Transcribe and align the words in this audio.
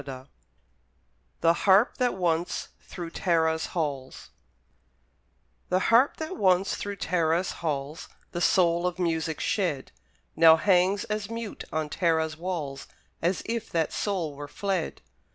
Moore 0.03 0.25
THE 1.41 1.53
HARP 1.53 1.97
THAT 1.97 2.15
ONCE 2.15 2.69
THROUGH 2.81 3.09
TARA'S 3.11 3.65
HALLS 3.67 4.31
The 5.69 5.77
harp 5.93 6.17
that 6.17 6.35
once 6.37 6.75
through 6.75 6.95
Tara's 6.95 7.51
halls 7.61 8.09
The 8.31 8.41
soul 8.41 8.87
of 8.87 8.97
music 8.97 9.39
shed, 9.39 9.91
Now 10.35 10.55
hangs 10.55 11.03
as 11.03 11.29
mute 11.29 11.65
on 11.71 11.87
Tara's 11.87 12.35
walls 12.35 12.87
As 13.21 13.43
if 13.45 13.69
that 13.69 13.93
soul 13.93 14.33
were 14.33 14.47
fled. 14.47 15.01